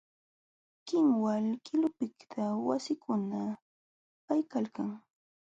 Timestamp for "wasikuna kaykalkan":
2.69-4.89